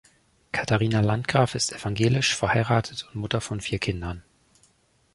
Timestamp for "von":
3.39-3.61